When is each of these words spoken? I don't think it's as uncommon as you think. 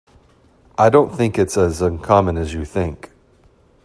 I 0.79 0.89
don't 0.89 1.15
think 1.15 1.37
it's 1.37 1.55
as 1.57 1.79
uncommon 1.79 2.35
as 2.35 2.55
you 2.55 2.65
think. 2.65 3.11